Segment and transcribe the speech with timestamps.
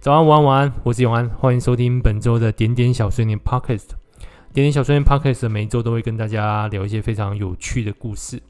[0.00, 3.88] 早安，午安，晚安，我是永安，欢迎收听本周的点点小碎念 Podcast。
[4.52, 8.40] 点点小碎念 Podcast 每一周都会跟大家聊一些非常有趣的故事，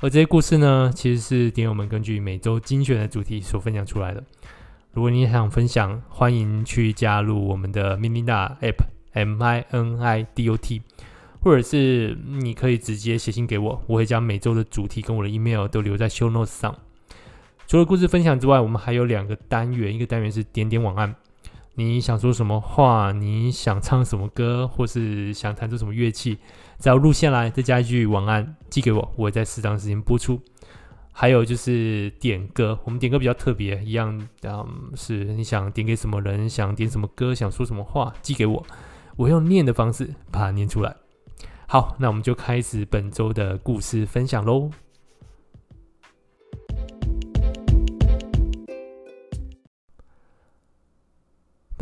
[0.00, 4.24] 而这些故事呢，其实是点友们根据每周精选的主题所分享出来的。
[4.92, 10.80] 如果你想分享，欢迎去加入我们的 Minida App M I N I D O T，
[11.42, 16.74] 或者是你可以直接写信给我，我会将每周的主题跟我的 email 都留在 Show Notes 上。
[17.66, 21.14] 除了故事分享之外，我们还有两个单元，一个单元是点点晚安。
[21.74, 23.10] 你想说什么话？
[23.10, 24.68] 你想唱什么歌？
[24.68, 26.38] 或是想弹出什么乐器？
[26.78, 30.40] 只要录下来，再加一句晚安，寄给我，我会在适当时间播出。
[31.10, 36.48] 还有就是点歌，我们点歌比较特别，一样，嗯，是你想点给什么人？
[36.48, 37.34] 想点什么歌？
[37.34, 38.12] 想说什么话？
[38.20, 38.64] 寄给我，
[39.16, 40.94] 我用念的方式把它念出来。
[41.66, 44.70] 好，那我们就开始本周的故事分享喽。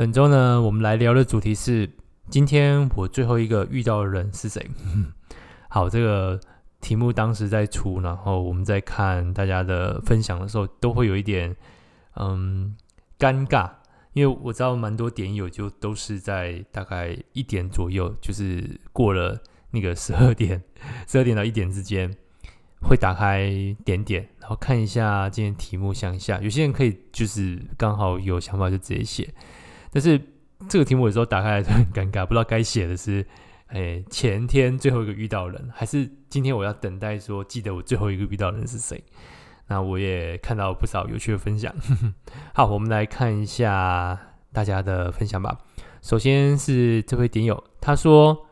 [0.02, 1.88] 本周呢，我们来聊的主题是
[2.28, 4.68] 今天我最后一个遇到的人是谁？
[5.70, 6.40] 好，这个
[6.80, 11.54] 题目当时在出，然后我们在看大家的分享的时候，都会有一点
[12.16, 12.74] 嗯
[13.16, 13.70] 尴尬，
[14.12, 20.64] 因为我知道蛮多点友就都是在大概一点左右，就是过了那个十二点，
[21.06, 22.12] 十二点到一点之间
[22.80, 23.48] 会打开
[23.84, 29.32] 点点，然后看一下今天题目，想一下，有些人可以就是刚好有想法就直接写。
[29.92, 30.18] 但是
[30.68, 33.26] 这个题目有时候打开来就很尴尬，不知道该写的是，
[33.66, 39.04] 哎，前天最后一个遇到人，还是今天我要等待说记得我最后一个遇到人是谁？
[39.68, 41.74] 那我也看到不少有趣的分享。
[42.54, 44.18] 好，我们来看一下
[44.52, 45.58] 大家的分享吧。
[46.00, 48.46] 首先是这位点友，他说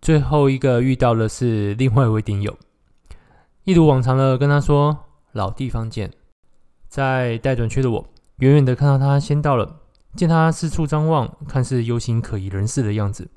[0.00, 2.56] 最后一个遇到的是另外一位点友，
[3.64, 6.12] 一如往常的跟他说老地方见，
[6.88, 9.79] 在待转区的我远远的看到他先到了。
[10.16, 13.30] 见他四处张望，看似忧心可疑人士的样子。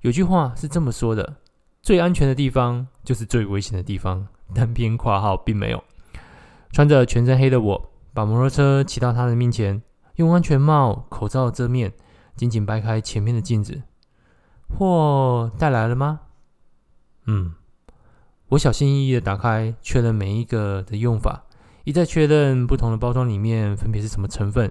[0.00, 1.36] 有句话是这么说的：
[1.82, 4.28] 最安全的地方就是最危险的地方。
[4.54, 5.82] 单边括号并没有。
[6.70, 9.82] 穿着全身黑的我，把摩托车骑到他的面前，
[10.16, 11.92] 用安全帽、口罩遮面，
[12.36, 13.82] 紧紧掰开前面的镜子。
[14.68, 16.20] 货带来了吗？
[17.24, 17.54] 嗯。
[18.50, 21.42] 我小心翼翼的打开，确认每一个的用法，
[21.82, 24.70] 一再确认不同的包装里面分别是什么成分。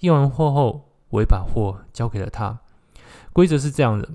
[0.00, 2.60] 验完货后，我也把货交给了他。
[3.32, 4.08] 规则是这样的：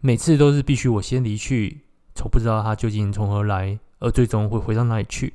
[0.00, 1.82] 每次都是必须我先离去，
[2.14, 5.34] 从不知道他究竟从何来，而最终会回到哪里去。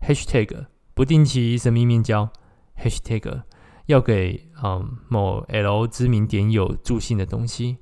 [0.00, 2.30] #hashtag 不定期神秘面交。
[2.76, 3.42] #hashtag
[3.86, 7.78] 要给嗯某 L 知名点友助兴的东西。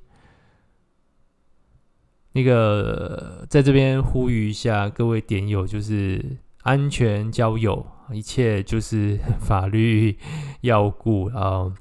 [2.32, 7.86] 那个在这边呼吁一下各位点友，就是安全交友。
[8.12, 10.18] 一切就是 法律
[10.60, 11.72] 要顾啊！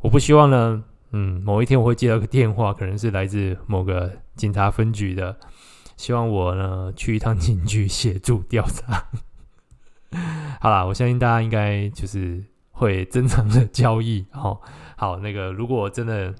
[0.00, 5.38] 我不希望呢，嗯，某一天我会接到个电话，可能是来自某个警察分局的，
[5.96, 9.08] 希望我呢去一趟警局协助调查。
[10.60, 14.60] 好啦，我相信大家应该就是会正常的交易哦。
[14.96, 16.34] 好，那个如果真的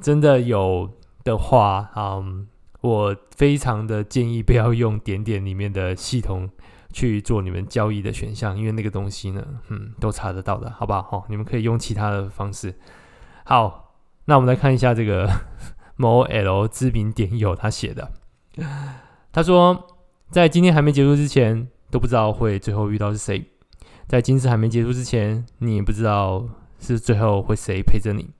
[0.00, 0.90] 真的有
[1.22, 2.46] 的话，嗯，
[2.80, 6.50] 我非常的建议不要用点点里面的系统。
[6.94, 11.02] 去做你们交易的选项，因为那个东西呢，嗯，都查得到的，好不好？
[11.02, 12.72] 好，你们可以用其他的方式。
[13.44, 13.96] 好，
[14.26, 15.28] 那我们来看一下这个
[15.98, 18.12] 某 L 知名点友他写的，
[19.32, 19.88] 他说，
[20.30, 23.42] 在今天还没结束之前，都不知道会最后遇到是谁；
[24.06, 28.30] 在今世还没结束之前，你也不知道是最后会谁陪着你。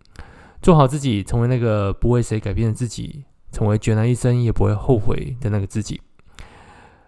[0.63, 6.01] 做好自己，成为那个不为谁改变的自己，成为孑然一生也不会后悔的那个自己。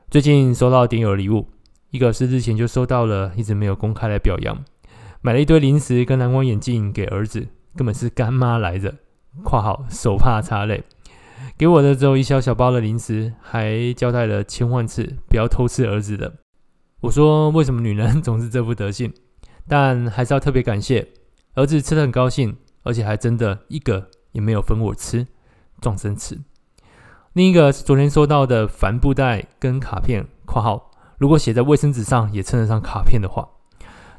[0.09, 1.49] 最近收到点友礼物，
[1.91, 4.65] 一个是之前就收到了，一直没有公开来表扬。
[5.21, 8.95] 买了一堆零食跟蓝光眼镜给儿子，根本是干妈来着。
[9.43, 10.85] （括号手帕擦泪）
[11.59, 16.35] 给我的只有一小小包的零食，还交代了千万次不要偷吃儿子的。
[17.01, 19.13] 我说为什么女人总是这副德性？
[19.67, 21.09] 但还是要特别感谢
[21.55, 25.27] 儿子吃的很高兴，而且还真的一个也没有分我吃，
[25.81, 26.39] 壮声吃。
[27.37, 33.47] 另一个是昨天收到的帆布袋跟卡片（括号如果写在卫生纸上也称得上卡片的话）。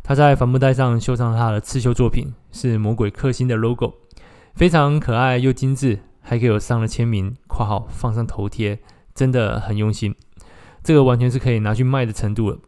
[0.05, 3.95] 他在帆布袋上绣上他的刺绣作品，是魔鬼克星的 logo，
[4.53, 8.77] 非常可爱又精致，还给我上了签名（括号放上头贴），
[9.15, 10.13] 真的很用心。
[10.83, 12.59] 这个完全是可以拿去卖的程度了。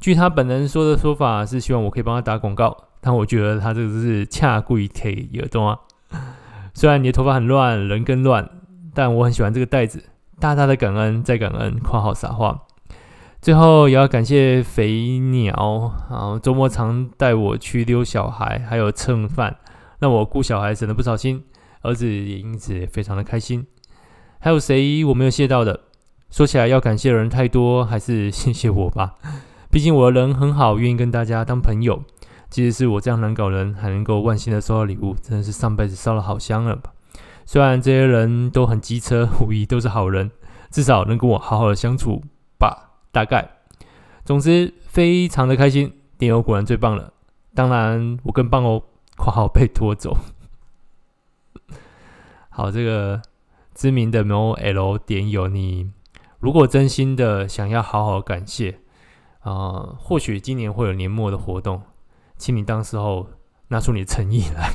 [0.00, 5.78] 据他本人说的说法是希望我可以帮他打广告，但我觉得他这个是恰故意贴耳朵啊。
[6.72, 8.48] 虽然你的头发很乱，人更乱。
[8.94, 10.04] 但我很喜欢这个袋子，
[10.38, 12.62] 大大的感恩再感恩，括号撒话。
[13.40, 15.54] 最后也要感谢肥鸟
[16.08, 19.56] 啊，周末常带我去遛小孩，还有蹭饭，
[19.98, 21.42] 让我顾小孩省了不少心，
[21.80, 23.66] 儿子也因此也非常的开心。
[24.38, 25.80] 还有谁我没有谢到的？
[26.30, 29.14] 说起来要感谢的人太多，还是谢谢我吧。
[29.70, 32.02] 毕竟我的人很好，愿意跟大家当朋友。
[32.48, 36.91] 即使是我这样难搞人，还能够万幸的收到礼物，真的是上辈子烧了好香了吧。
[37.44, 40.30] 虽然这些人都很机车，无疑都是好人，
[40.70, 42.22] 至少能跟我好好的相处
[42.58, 42.90] 吧。
[43.10, 43.48] 大概，
[44.24, 47.12] 总之非常的开心，点友果然最棒了。
[47.54, 48.82] 当然我更棒哦，
[49.16, 50.16] 括号被拖走。
[52.48, 53.20] 好，这个
[53.74, 55.90] 知名的某 L 点友，你
[56.38, 58.80] 如果真心的想要好好感谢
[59.40, 61.82] 啊、或许今年会有年末的活动，
[62.36, 63.28] 请你当时候
[63.68, 64.72] 拿出你的诚意来。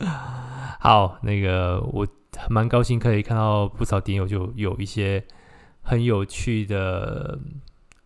[0.80, 2.06] 好，那个我
[2.48, 5.24] 蛮高兴可以看到不少点友就有一些。
[5.82, 7.38] 很有趣的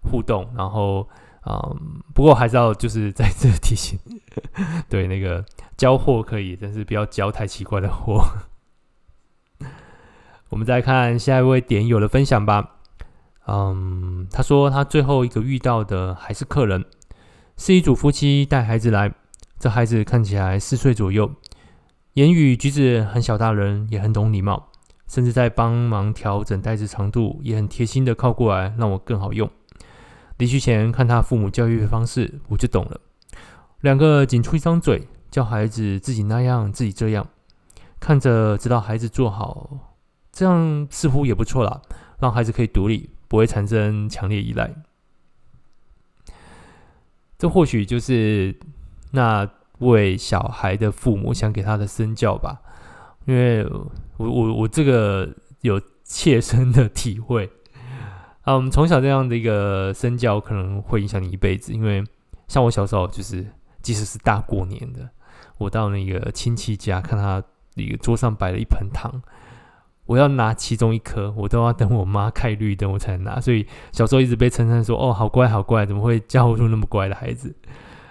[0.01, 1.07] 互动，然后，
[1.45, 3.99] 嗯，不过还是要就是在这提醒，
[4.89, 5.45] 对那个
[5.77, 8.25] 交货可以，但是不要交太奇怪的货。
[10.51, 12.77] 我们再看下一位点友的分享吧。
[13.49, 16.85] 嗯，他说他最后一个遇到的还是客人，
[17.57, 19.13] 是一组夫妻带孩子来，
[19.59, 21.35] 这孩子看起来四岁左右，
[22.15, 24.71] 言语举止很小大人，也很懂礼貌。
[25.07, 29.49] 甚至在帮忙调整带子长度，也很贴心的靠过来，让我更好用。
[30.39, 32.99] 离去前看他父母教育的方式，我就懂了。
[33.83, 37.29] 两个仅出一张嘴，叫孩子自己那样，自己这样，
[38.01, 39.93] 看着直到孩子做好，
[40.33, 41.83] 这样似乎也不错啦，
[42.19, 44.75] 让孩子可以独立，不会产生强烈依赖。
[47.39, 48.59] 这或许就是
[49.11, 52.61] 那为小孩的父母想给他的身教吧。
[53.27, 53.65] 因为
[54.17, 55.29] 我我我这个
[55.63, 57.51] 有切身的体会，
[58.45, 61.73] 嗯，从小这样的一个身教可能会影响你一辈子。
[61.73, 62.05] 因为
[62.49, 63.47] 像我小时候，就是
[63.81, 65.09] 即使是大过年的，
[65.57, 67.43] 我到那个亲戚家看他
[67.77, 69.23] 一个桌上摆了一盆糖，
[70.05, 73.41] 我要拿其中一颗，我都要等我妈开绿灯我才拿。
[73.41, 77.55] 所以小时候一直被称赞说：“哦，好乖好乖，怎么会教出那么乖的孩子？”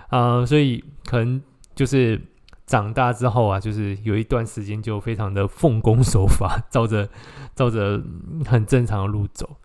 [0.10, 1.40] 啊、嗯，所以可能
[1.76, 2.22] 就是。
[2.66, 7.08] 长大之后啊，就是有一段时间就非常的奉公守法， 照着
[7.54, 8.02] 照着
[8.46, 9.58] 很正常的路走。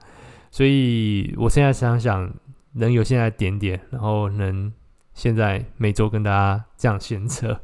[0.51, 2.29] 所以我现在想想，
[2.73, 4.73] 能有现在点点，然后能
[5.15, 7.61] 现在每周跟大家这样闲扯，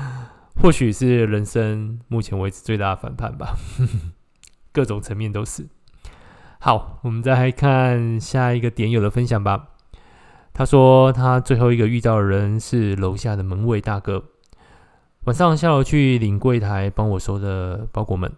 [0.60, 3.56] 或许是人生目前为止最大的反叛吧。
[4.72, 5.66] 各种层面都是。
[6.60, 9.70] 好，我们再来看下一个点友的分享吧。
[10.56, 14.24] 他说他最后一个遇到的人是楼下的门卫大哥。
[15.24, 18.32] 晚上下楼去领柜台帮我收的包裹们。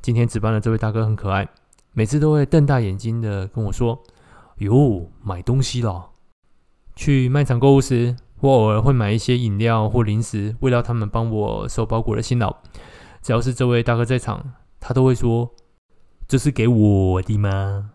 [0.00, 1.48] 今天值班的这位大哥很可爱，
[1.92, 4.00] 每次都会瞪大眼睛的跟我说
[4.58, 6.10] ：“哟，买东西了。”
[6.94, 12.54] 去卖场购物时，我偶尔会买一些饮料或零食，慰劳他们帮我收包裹的辛劳。
[13.20, 15.50] 只要是这位大哥在场，他都会说
[16.28, 17.90] ：“这是给我的吗？”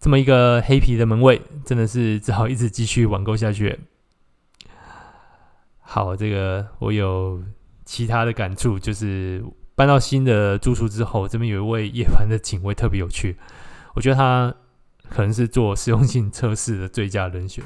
[0.00, 3.78] 这么一个黑皮的门卫，真的是只好一直继续网购下去。
[5.80, 7.42] 好，这个我有
[7.84, 9.44] 其他的感触，就是
[9.74, 13.36] 搬到新的住处之后，这边有一位夜班的警卫特别有趣，
[13.94, 14.54] 我觉得他
[15.10, 17.62] 可能是做实用性测试的最佳人选，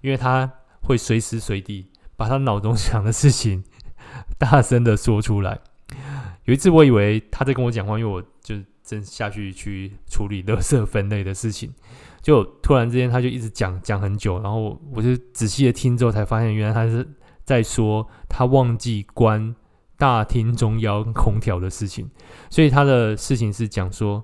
[0.00, 0.50] 因为他
[0.80, 3.62] 会随时随地把他脑中想的事情
[4.36, 5.60] 大声的说出来。
[6.44, 8.56] 有一次我以为他在跟我讲话，因为我就
[8.88, 11.72] 正下去去处理垃圾分类的事情，
[12.22, 17.06] 就突然之间他就一直讲讲很久，然后我就仔细的听之后才发现，原来他是。
[17.48, 19.56] 在说他忘记关
[19.96, 22.10] 大厅中央空调的事情，
[22.50, 24.22] 所以他的事情是讲说，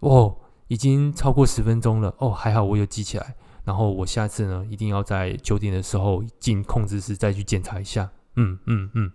[0.00, 0.36] 哦，
[0.66, 3.34] 已经超过十分钟了，哦，还好我有记起来，
[3.64, 9.10] 然后我下次呢一定要在九点的时候进控制室再去检查一下，嗯嗯嗯，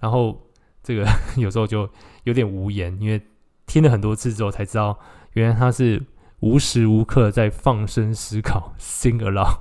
[0.00, 0.36] 然后
[0.82, 1.06] 这个
[1.38, 1.88] 有时候就
[2.24, 3.22] 有点无言，因为
[3.70, 4.98] 听了很多次之后才知道，
[5.34, 6.02] 原来他是
[6.40, 9.60] 无时无刻在放声思考，sing aloud，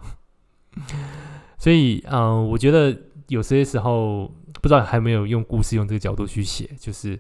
[1.60, 3.06] 所以嗯、我觉得。
[3.30, 7.20] 有些时候不知道还没有用故事用这个角度去写，就是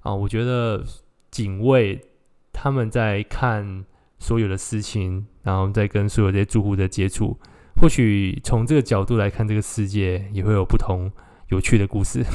[0.00, 0.84] 啊，我觉得
[1.30, 2.04] 警卫
[2.52, 3.84] 他们在看
[4.18, 7.38] 所有的事情，然后在跟所有这些住户的接触，
[7.80, 11.12] 或许从这个角度来看这个世界，也会有不同
[11.50, 12.26] 有趣的故事。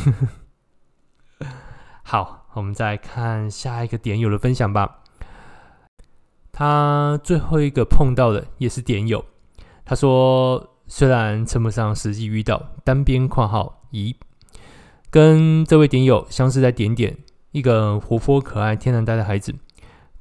[2.04, 5.00] 好，我们再看下一个点友的分享吧。
[6.52, 9.26] 他最后一个碰到的也是点友，
[9.86, 10.76] 他说。
[10.92, 14.16] 虽然称不上实际遇到，单边括号咦，
[15.12, 17.16] 跟这位点友相似在点点，
[17.52, 19.54] 一个活泼可爱、天然呆的孩子，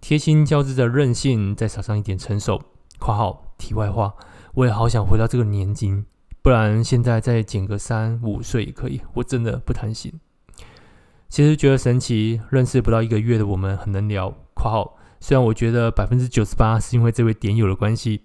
[0.02, 2.60] 贴心交织着任性，再撒上一点成熟。
[2.98, 4.12] 括号题外话，
[4.52, 6.04] 我也好想回到这个年纪，
[6.42, 9.00] 不然现在再减个三五岁也可以。
[9.14, 10.20] 我真的不贪心。
[11.28, 14.34] 其实觉得神奇，认识不到一个月的我们很能聊。
[14.54, 18.22] 括号虽然我觉得百分之九十八是因为这位点友的关系。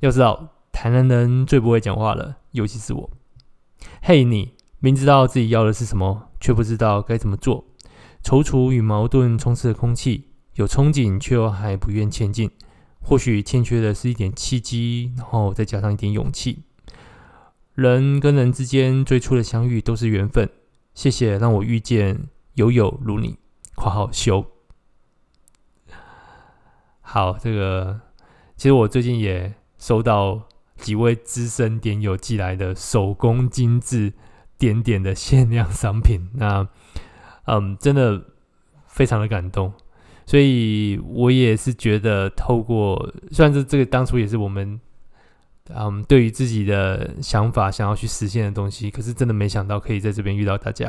[0.00, 3.10] 要知道，台南人最不会讲话了，尤其是我。
[4.02, 7.64] 嘿，你明知道自己要的是什么，却不知道该怎么做，
[8.22, 12.50] 踌躇与矛盾充斥着空气，有憧憬却又还不愿前进。
[13.00, 16.64] 或许欠缺的是一点契机，然后再加上一点勇气。
[17.74, 20.48] 人跟人之间最初的相遇都是缘分。
[20.94, 23.38] 谢谢让我遇见有有如你。
[23.74, 24.44] 括号修。
[27.00, 28.00] 好，这个
[28.56, 30.42] 其实我最近也收到
[30.76, 34.12] 几位资深点友寄来的手工精致
[34.56, 36.30] 点点的限量商品。
[36.34, 36.68] 那
[37.46, 38.24] 嗯，真的
[38.86, 39.72] 非常的感动。
[40.24, 44.80] 所以我也是觉得，透过虽然这这个当初也是我们，
[45.72, 50.86] 嗯，对于自己的想法想要去实现的东西，可是真的没想到可以在这边遇到大家，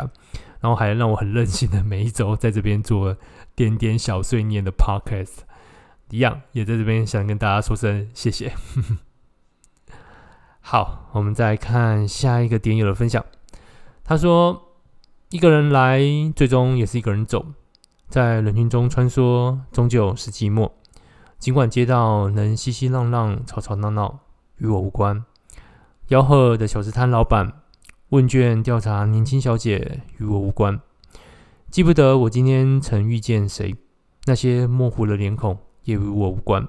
[0.60, 3.16] 然后还让我很任性的每一周在这边做
[3.56, 5.44] 点点小碎念的 podcast，
[6.10, 8.54] 一样也在这边想跟大家说声谢谢。
[10.60, 13.24] 好，我们再看下一个点友的分享，
[14.04, 14.74] 他说
[15.30, 16.02] 一个人来，
[16.36, 17.46] 最终也是一个人走。
[18.10, 20.72] 在人群中穿梭，终究是寂寞。
[21.40, 24.20] 尽管街道能熙熙攘攘、吵吵闹闹，
[24.58, 25.24] 与我无关。
[26.10, 27.62] 吆喝的小吃摊老板，
[28.10, 30.80] 问卷调查年轻小姐，与我无关。
[31.72, 33.76] 记不得我今天曾遇见谁，
[34.26, 36.68] 那些模糊的脸孔也与我无关。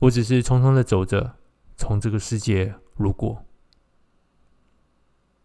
[0.00, 1.36] 我只是匆匆的走着，
[1.76, 3.44] 从这个世界路过。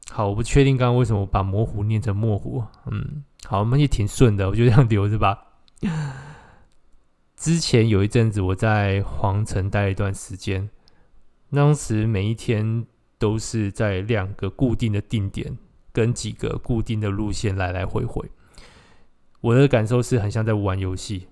[0.10, 3.24] 好，我不确定刚刚为什么把模糊念成模糊，嗯。
[3.46, 5.38] 好，我们也挺顺的，我就这样留着吧。
[7.38, 10.70] 之前有一阵子我在皇城待了一段时间，
[11.52, 12.86] 当时每一天
[13.18, 15.58] 都是在两个固定的定点
[15.92, 18.30] 跟几个固定的路线来来回回。
[19.42, 21.28] 我的感受是很像在玩游戏，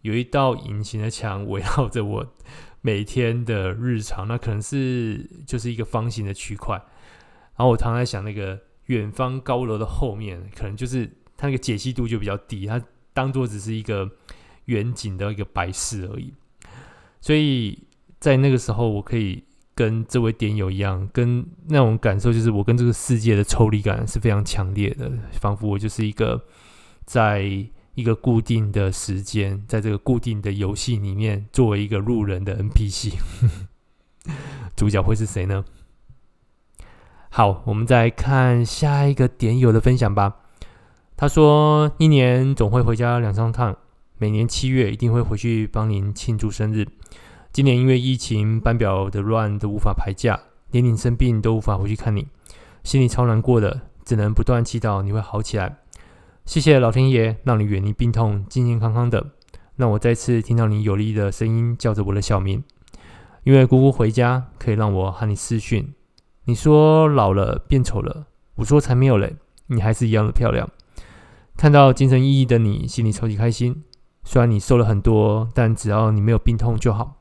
[0.00, 2.32] 有一道隐形的墙围绕着我
[2.80, 6.76] 每天的日常，那可能是就是一个方形的区块。
[6.76, 11.10] 然后我常常在想，那个远方高楼的后面，可能就是。
[11.34, 12.80] 它那个解析度就比较低，它
[13.12, 14.08] 当做只是一个
[14.66, 16.32] 远景的一个摆饰而已。
[17.20, 17.82] 所以
[18.20, 19.42] 在那个时候，我可以
[19.74, 26.44] 跟这位点友一样，跟那种感受就是我跟这个世界的抽离感是非常强烈的，仿佛我就是一个
[27.04, 27.42] 在
[27.94, 33.14] 一个固定的时间，在这个固定的游戏里面，作为一个路人的 NPC。
[34.76, 35.64] 主角会是谁呢？
[37.28, 40.36] 好，我们再看下一个点友的分享吧。
[41.16, 43.76] 他说：“一年总会回家两三趟，
[44.18, 46.88] 每年七月一定会回去帮您庆祝生日。
[47.52, 50.40] 今年因为疫情，班表的乱都无法排假，
[50.70, 52.26] 连你生病都无法回去看你，
[52.82, 55.76] 心里超难过的，只能不断祈祷你会好起来。
[56.46, 59.32] 谢谢老天爷，让你远离病痛，健健康康的，
[59.76, 62.64] 让我再次听到你有力的声音叫着我的小名。
[63.44, 65.92] 因为姑姑回家，可以让我和你私讯。
[66.44, 70.66] 你说老了变丑了，我说才没有嘞，你还是一样的漂亮。”
[71.58, 73.84] 看到精神奕奕的你，心里超级开心。
[74.24, 77.18] 虽然你瘦了很多，但只要你没有病痛就好。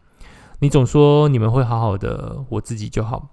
[0.63, 3.29] 你总说你们会好好的，我自己就好。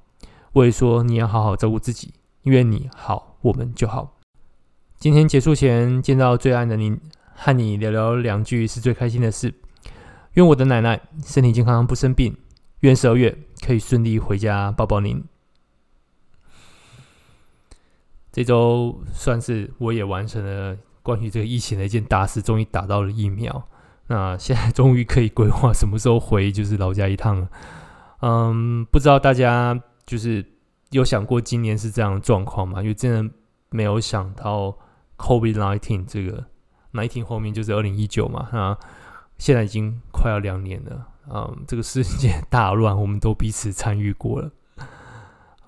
[0.54, 4.16] 我也说你要好好照顾自己，因为你好，我们就好。
[4.96, 6.98] 今天结束前见到最爱的你，
[7.34, 9.52] 和你聊聊两句是最开心的事。
[10.32, 12.34] 愿我的奶奶身体健康，不生病。
[12.80, 15.22] 愿十二月可以顺利回家抱抱您。
[18.32, 20.78] 这周算是我也完成了。
[21.02, 23.67] 关于这个疫情的一件大事，终于打到了疫苗。
[24.08, 27.48] 那现在终于可以规划什么时候回，就是老家一趟了。
[28.20, 30.44] 嗯，不知道大家就是
[30.90, 32.82] 有想过今年是这样的状况吗？
[32.82, 33.34] 因为真的
[33.70, 34.76] 没有想到
[35.18, 36.44] COVID-19 这个
[36.92, 38.48] nineteen 后面就是二零一九嘛。
[38.52, 38.76] 那
[39.38, 41.06] 现在已经快要两年了。
[41.30, 44.50] 嗯，这个世界大乱，我们都彼此参与过了。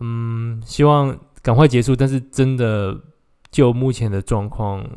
[0.01, 3.01] 嗯，希望赶快结束，但是真的。
[3.53, 4.89] 就目前的状况，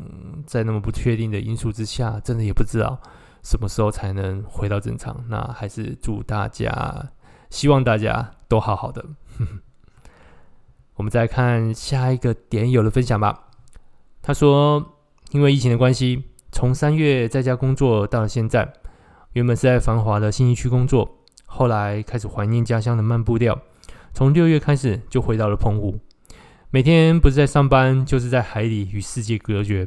[0.46, 2.96] 在那么不确定的因素之下，真的也不知道
[3.44, 5.24] 什么时候才能回到正常。
[5.28, 7.12] 那还是祝大家，
[7.50, 9.04] 希望大家都好好的。
[10.96, 13.48] 我们再看下一个点友的分享吧。
[14.22, 14.96] 他说，
[15.30, 18.72] 因为疫情的关系，从三月在家工作到了现在，
[19.32, 23.60] 原本是在繁华的信义区工作，后来开始怀念家乡的慢步调，
[24.12, 25.98] 从六月开始就回到了澎湖。
[26.70, 29.86] 每天不是在上班，就是在海里与世界隔绝。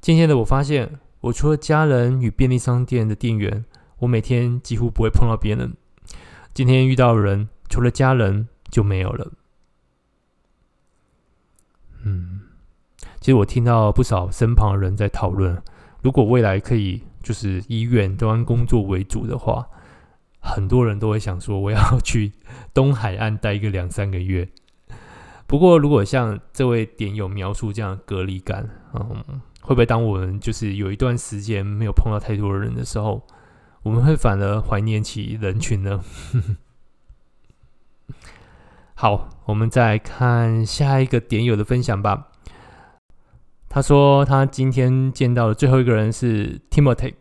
[0.00, 3.64] 渐渐的，我发现我除了家人与便利商店的店员，
[3.98, 5.74] 我每天几乎不会碰到别人。
[6.54, 9.32] 今天遇到人，除了家人就没有了。
[12.04, 12.40] 嗯，
[13.20, 15.60] 其实我听到不少身旁的人在讨论，
[16.02, 19.68] 如果未来可以就是以远端工作为主的话，
[20.40, 22.32] 很多人都会想说，我要去
[22.72, 24.48] 东海岸待一个两三个月。
[25.48, 33.22] 不过，如果像这位点友描述这样的隔离感，嗯，会不会当我们就是有一段时间没有碰到太多人的时候，
[33.82, 36.02] 我们会反而怀念起人群呢？
[38.96, 42.28] 好，我们再看下一个点友的分享吧。
[43.68, 47.12] 他说他今天见到的最后一个人是 Timothy。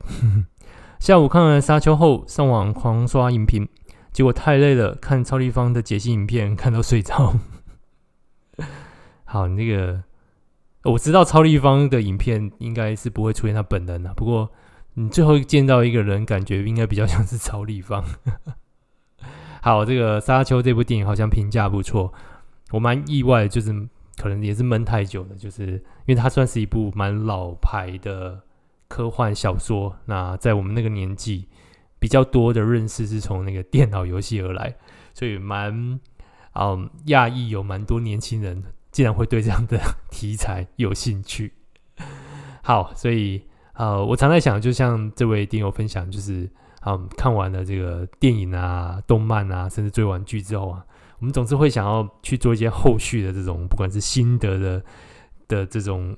[1.00, 3.68] 下午看完沙丘后，上网狂刷影评，
[4.14, 7.36] 结果太累了，看超立方的解析影片看到睡着。
[9.26, 10.04] 好，那个
[10.84, 14.50] 我知道超立方的影片应该是不会出现他本人的，不过
[14.94, 18.04] 你最后见到一个人，感觉应该比较像是超立方。
[19.62, 22.14] 好，这个《沙丘》这部电影好像评价不错，
[22.72, 23.74] 我蛮意外，就是
[24.16, 28.42] 可能也是闷太久了，就是因为它算是一部蛮老牌的
[28.88, 29.94] 科幻小说。
[30.06, 31.48] 那在我们那个年纪，
[32.00, 34.76] 比较多的认识是从那个电脑游戏而来，
[35.14, 36.00] 所以蛮
[36.54, 38.64] 嗯讶异，有蛮多年轻人
[38.98, 41.54] 竟然会对这样的题材有兴趣。
[42.64, 43.44] 好，所以
[43.76, 46.50] 呃，我常在想，就像这位电友分享，就是。
[46.86, 50.86] 嗯，看完了这个电影啊、动漫啊，甚至追完剧之后啊，
[51.20, 54.82] 我们总是会想要去做一些后续的这种，不管是心得的
[55.50, 56.16] 的这种，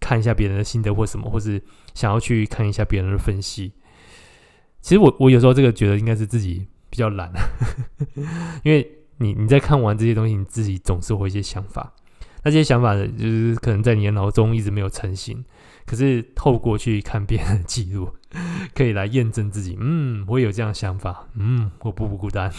[0.00, 1.62] 看一下别人的心得或什么，或是
[1.94, 3.72] 想要去看一下别人的分析。
[4.82, 7.32] 其实我我有时候这个觉得应该是自己比较懒，
[8.62, 11.94] 因为你你在看完这些东西，你自己总是会一些想法，
[12.44, 15.44] 那这些想法就是可能在你的脑中一直没有成型。
[15.86, 18.08] 可是透过去看别人的记录，
[18.74, 19.76] 可以来验证自己。
[19.78, 21.26] 嗯，我有这样的想法。
[21.34, 22.50] 嗯，我不不孤单。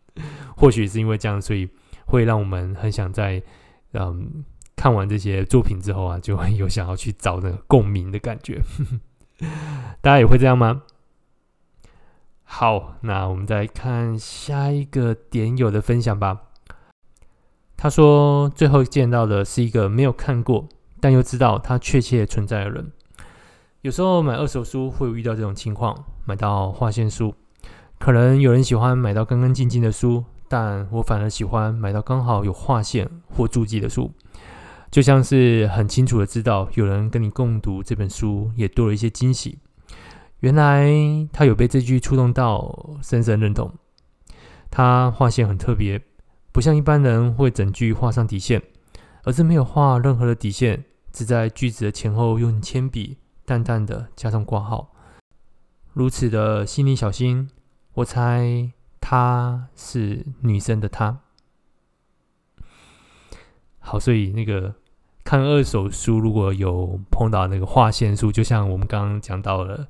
[0.56, 1.68] 或许是因为这样，所以
[2.06, 3.42] 会让我们很想在
[3.92, 8.62] 嗯看完这些作品之后啊，就会有想要去找那个共鸣的感觉。
[10.00, 10.82] 大家也会这样吗？
[12.44, 16.38] 好，那我们再看下一个点友的分享吧。
[17.82, 20.68] 他说，最后见到的是一个没有看过。
[21.00, 22.92] 但又知道它确切存在的人，
[23.80, 27.34] 有时候买二手书会遇到这种情况，买到划线书。
[27.98, 34.12] 可能有人喜欢买到干干净净的书，但我反而喜欢买到刚好有划线或注记的书，
[34.92, 39.58] 就像是很清楚的知道有人跟你共读这本书，也多了一些惊喜。
[40.38, 40.88] 原来
[41.32, 43.72] 他有被这句触动到，深深认同。
[44.70, 46.00] 他划线很特别，
[46.52, 48.62] 不像一般人会整句画上底线，
[49.24, 50.84] 而是没有画任何的底线。
[51.10, 54.94] 只在句子的前后用铅笔淡淡的加上括号，
[55.92, 57.50] 如此的细腻小心。
[57.94, 61.18] 我猜她是女生的她。
[63.78, 64.74] 好，所以那个
[65.22, 69.88] 看二手书，如果有碰到那个划线书，就像我们刚刚讲到了，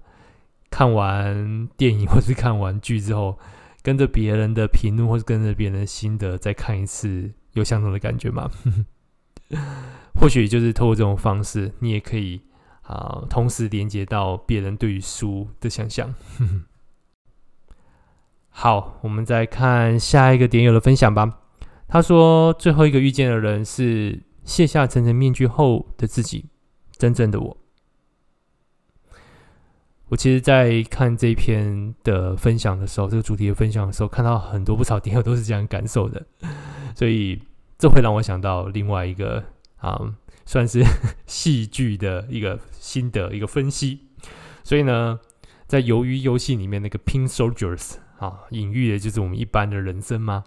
[0.70, 3.38] 看完电影或是看完剧之后，
[3.82, 8.48] 跟着别人的评论或是跟着别人的心得再看一次，有相同的感觉吗？
[10.14, 12.40] 或许就是透过这种方式，你也可以
[12.82, 16.14] 啊、同时连接到别人对于书的想象。
[18.50, 21.38] 好，我们再看下一个点友的分享吧。
[21.88, 26.46] 他说，最后一个遇见的人是卸下层层面具后的自己，
[26.98, 27.56] 真正的我。
[30.12, 36.22] 我其实，在看这篇的分享的时候，这个主题的分享的时候，看到很多不少点 友都是这样感受的，
[36.94, 37.40] 所以
[37.78, 39.42] 这会让我想到另外一个。
[39.78, 39.98] 啊，
[40.44, 40.84] 算是
[41.26, 44.00] 戏剧的一个心得，一个分析。
[44.62, 45.18] 所以呢，
[45.66, 50.44] 在鱿鱼游戏里面那个 Pin Soldiers 啊，隐喻的就是我们一般的人生嘛。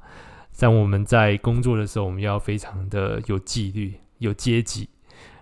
[0.51, 4.88] 在我们在工作的时候，我们要非常的有纪律、有阶级，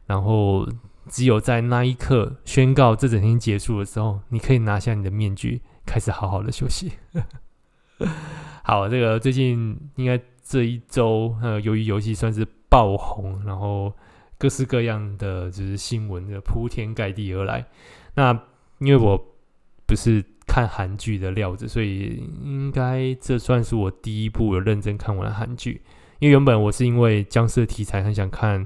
[0.07, 0.67] 然后
[1.07, 6.93] 只有在那一刻宣告这整天结束的时候，你可以拿下你的面具，开始好好的休息。
[8.63, 12.47] 好，这个最近应该这一周，呃，由于游戏算是。
[12.73, 13.93] 爆红，然后
[14.35, 17.63] 各式各样的就是新闻的铺天盖地而来。
[18.15, 18.33] 那
[18.79, 19.15] 因为我
[19.85, 25.83] 不是看韩剧的料子，所以应该这算是我第一部有认真看完的韩剧。
[26.17, 28.65] 因为原本我是因为僵尸题材很想看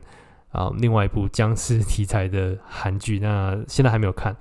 [0.51, 4.36] 啊，另外一部僵尸题材的韩剧，那现在还没有看。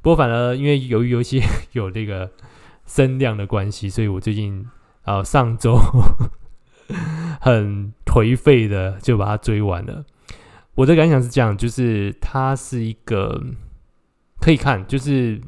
[0.00, 1.40] 不过反而因为由于游戏
[1.72, 2.30] 有这个
[2.86, 4.66] 声量的关系，所以我最近
[5.02, 5.78] 啊上周。
[7.40, 10.04] 很颓废的就把它追完了。
[10.74, 13.42] 我的感想是这样，就是它是一个
[14.40, 15.40] 可以看，就是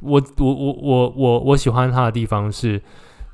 [0.00, 2.80] 我我我我我我喜欢他的地方是，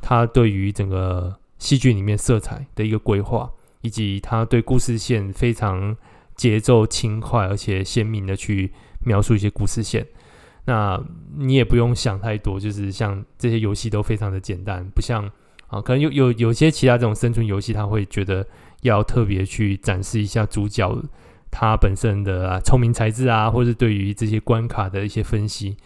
[0.02, 3.48] 他对于整个戏剧里面色彩的一个规划，
[3.82, 5.96] 以及他对故事线非常
[6.34, 8.72] 节奏轻快而且鲜明的去
[9.04, 10.06] 描述一些故事线。
[10.66, 11.02] 那
[11.36, 15.28] 你也不用想太多，就是像这些游戏都非常的简单，不像
[15.68, 18.46] 啊，可能有有有些其他这种生存游戏，他会觉得
[18.82, 21.02] 要特别去展示一下主角。
[21.52, 25.76] 他本身的啊聪明才智啊，或是对于这些关卡的一些分析，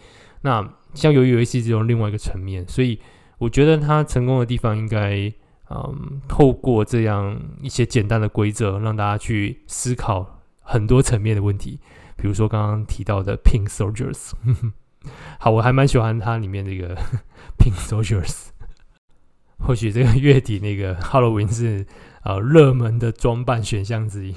[0.41, 0.61] 那
[0.93, 2.99] 像鱿鱼游戏这种另外一个层面，所以
[3.39, 5.33] 我觉得他成功的地方应该，
[5.69, 11.79] 嗯，透过这样一些简单的规则，让大家去思考很多层面的问题，
[12.15, 14.33] 比如说刚刚提到的 Pink Soldiers，
[15.39, 16.95] 好，我还蛮喜欢它里面这个
[17.57, 18.49] Pink Soldiers，
[19.57, 21.85] 或许这个月底那个 Halloween 是
[22.21, 24.35] 啊热门的装扮选项之一。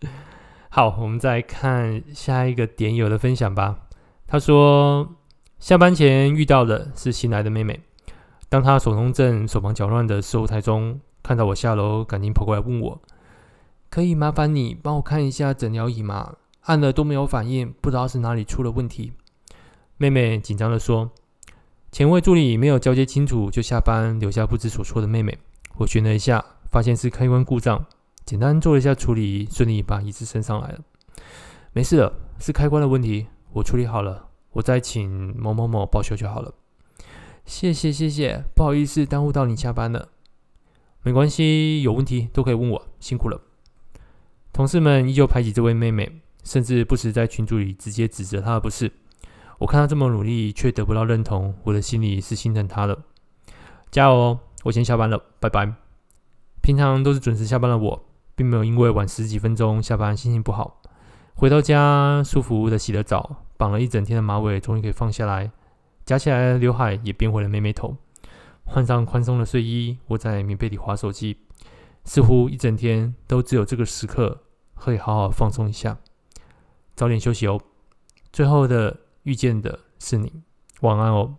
[0.70, 3.86] 好，我们再看下一个点友的分享吧。
[4.26, 5.16] 他说，
[5.58, 7.80] 下班前遇到的是新来的妹妹。
[8.48, 13.00] 当他手中正手忙脚乱的收台中，看到我下楼，赶紧跑过来问我
[13.90, 16.36] ：“可以麻烦你帮我看一下诊疗仪吗？
[16.62, 19.12] 按了都没有反应，不知道是哪里出了问题。”
[19.98, 21.10] 妹妹紧张的说
[21.92, 25.36] ：“前位助理没有交接清楚就下班，留下不知所措的妹妹。
[25.76, 27.84] 我寻了一下，发现是开关故障。”
[28.24, 30.78] 简单做了一下处理，顺利把椅子升上来了。
[31.72, 36.52] 没事了，是开关的问题，我处理好了，我再请某某某报修就好了。
[37.48, 40.10] 谢谢谢谢，不好意思耽误到你下班了。
[41.02, 43.40] 没关系，有问题都可以问我，辛苦了。
[44.52, 48.92] 同事们依旧排挤这位妹妹，甚至不时在群组里直接指责她的不是。
[49.56, 52.98] 我看她这么努力却得不到认同，我的心里是心疼她的。
[53.90, 55.72] 加油哦，我先下班了，拜拜。
[56.60, 58.04] 平常都是准时下班的我。
[58.36, 60.80] 并没有因为晚十几分钟下班心情不好，
[61.34, 65.50] 回到家舒服的洗了澡，绑了一整天的马尾终于可以放下来，
[66.08, 67.94] 夹起来的刘海也编回了妹妹头，
[68.64, 71.36] 换上宽松的睡衣，窝在棉被里滑手机，
[72.02, 74.44] 似乎一整天都只有这个时刻
[74.74, 75.98] 可以好好放松一下，
[76.96, 77.60] 早点休息哦。
[78.32, 80.44] 最后的遇见的是你，
[80.80, 81.36] 晚安哦。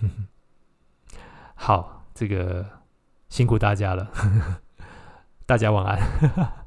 [1.56, 2.64] 好，这个
[3.28, 4.10] 辛苦大家了。
[5.44, 6.65] 大家晚安。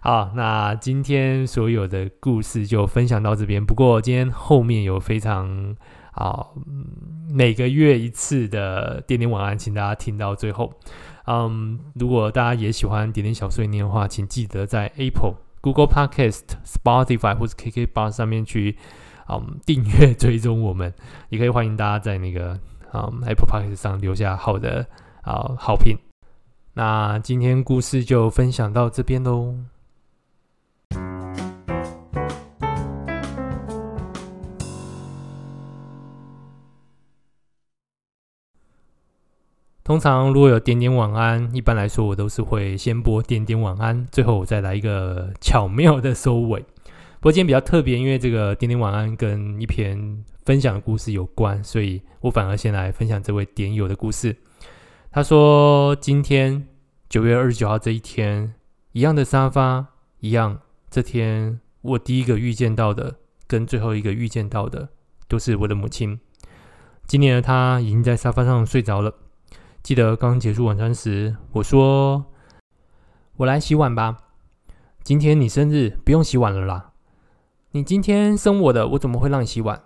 [0.00, 3.64] 好，那今天所有的故事就分享到这边。
[3.64, 5.74] 不过今天后面有非常
[6.12, 6.46] 啊，
[7.28, 10.72] 每个月一次的点点晚安，请大家听到最后。
[11.26, 18.78] 嗯，如果大家也喜欢点点小碎念的话，请记得在 Apple、Google Podcast、Spotify 或者 KKBOX 上面去
[19.28, 20.94] 嗯订阅追踪我们。
[21.28, 22.58] 也可以欢迎大家在那个
[22.94, 24.86] 嗯 Apple Podcast 上留下好的
[25.22, 25.98] 啊好评。
[26.74, 29.56] 那今天故事就分享到这边喽。
[39.88, 46.60] 通常如果有点点晚安，一般来说我都是会先播点点晚安，最后我再来一个巧妙的收尾。
[46.60, 54.36] 不过今天比较特别，因为这个点点晚安跟一篇分享的故事有关，所以我反而先来分享这位点友的故事。
[55.10, 56.68] 他说：“今天
[57.08, 58.52] 九月二十九号这一天，
[58.92, 59.86] 一样的沙发，
[60.20, 60.60] 一样。
[60.90, 63.14] 这天我第一个遇见到的，
[63.46, 64.90] 跟最后一个遇见到的，
[65.28, 66.20] 都是我的母亲。
[67.06, 69.14] 今年的她已经在沙发上睡着了。
[69.88, 72.26] 记得刚结束晚餐时，我说
[73.38, 74.18] ：‘我来洗碗吧。’
[75.02, 76.92] 今天你生日，不用洗碗了啦。
[77.70, 79.80] 你今天生我的，我怎么会让你洗碗？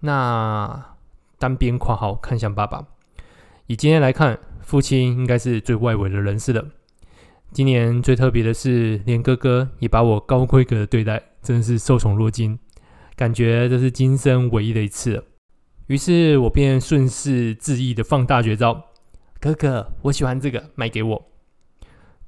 [0.00, 0.96] 那
[1.38, 2.82] 单边括号看向爸爸。
[3.66, 6.64] 以今天来看。”父亲应该是最外围的人士了。
[7.50, 12.58] 今年最特别的是，连哥哥也把我高规格的对待，真的是受宠若惊，
[13.16, 15.24] 感觉这是今生唯一的一次了。
[15.88, 18.82] 于是我便顺势恣意的放大绝招
[19.42, 21.26] ：“哥哥，我喜欢这个，买给我。”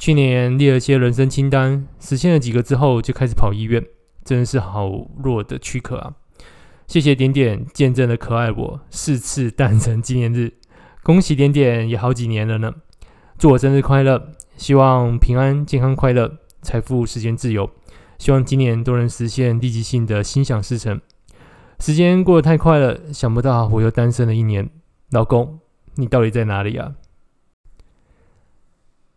[0.01, 3.87] 去年列了些人生清单，实现了几个之后，就开始跑医院，
[4.25, 6.15] 真是好弱的躯壳啊！
[6.89, 10.55] 谢谢点点见证了可爱我四次诞辰纪念日。
[11.05, 12.75] 恭喜点点也好几年了呢，
[13.39, 14.33] 祝我生日快乐！
[14.57, 17.71] 希望平安、健康、快乐，财富、时间、自由。
[18.19, 21.01] 希望今年都能实现立即性的心想事成。
[21.79, 24.69] 时间过得太快了，想不到我又单身了一年。
[25.13, 25.61] 老公，
[25.95, 26.95] 你到底在哪里啊？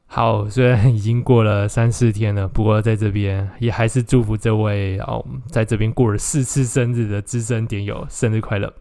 [0.09, 8.73] 好，虽然已经过了三四天了，不过在这边也还是祝福这位哦，在这边过了四次生日的资深点友生日快乐。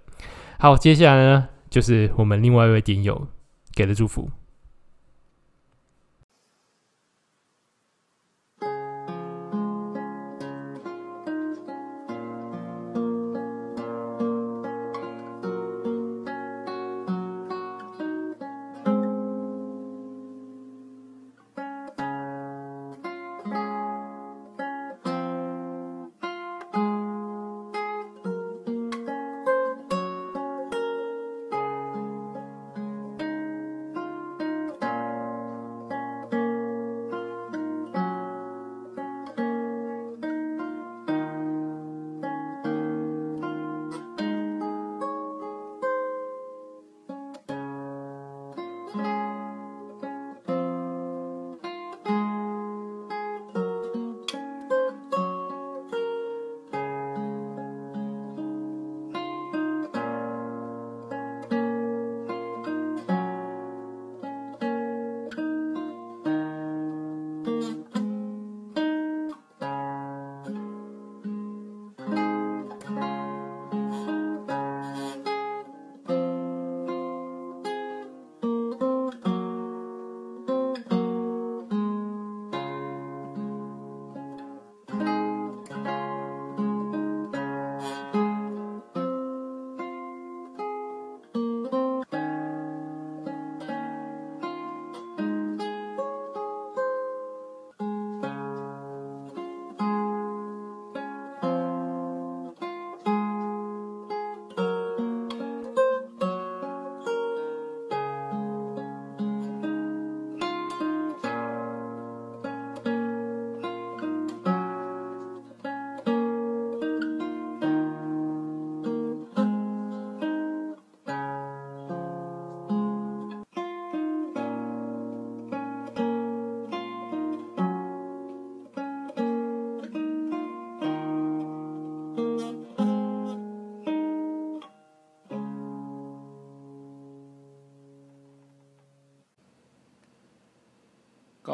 [0.58, 1.48] 好，接下来呢？
[1.68, 3.26] 就是我们另外一位点友
[3.74, 4.30] 给的祝福。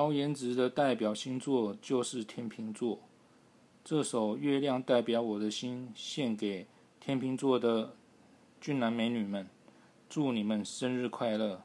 [0.03, 2.99] 高颜值的代表星座就是天秤座。
[3.85, 6.67] 这首《月亮代表我的心》献给
[6.99, 7.95] 天秤座的
[8.61, 9.47] 俊男美女们，
[10.09, 11.63] 祝你们生日快乐！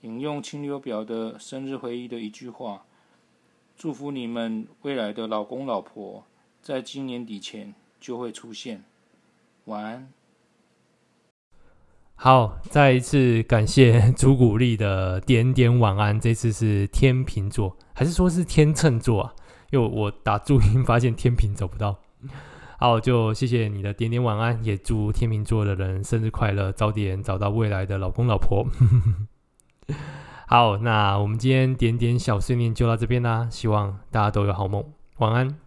[0.00, 2.86] 引用清流表的生日回忆的一句话，
[3.76, 6.24] 祝福你们未来的老公老婆
[6.62, 8.82] 在今年底前就会出现。
[9.66, 10.10] 晚安。
[12.22, 16.20] 好，再一次感谢朱古力的点点晚安。
[16.20, 19.34] 这次是天秤座，还是说是天秤座啊？
[19.72, 21.98] 因为我打注音发现天秤找不到。
[22.78, 28.64] 好，就谢谢你的点点晚安，也祝天秤座的人生日快乐，早点找到未来的老公老婆。
[30.46, 34.84] 好，那我们今天点点小碎念就到这边啦，希望大家都有好梦，
[35.18, 35.58] 晚安。